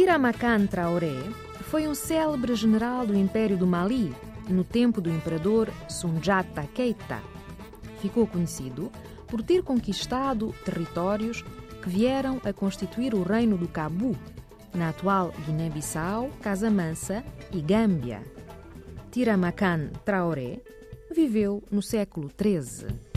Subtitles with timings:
[0.00, 1.14] Tiramacan Traoré
[1.64, 4.14] foi um célebre general do Império do Mali
[4.48, 7.20] no tempo do imperador Sunjata Keita.
[8.00, 8.90] Ficou conhecido
[9.28, 11.44] por ter conquistado territórios
[11.82, 14.16] que vieram a constituir o Reino do Cabu,
[14.72, 17.22] na atual Guiné-Bissau, Casamansa
[17.52, 18.22] e Gâmbia.
[19.10, 20.62] Tiramacan Traoré
[21.14, 23.09] viveu no século XIII.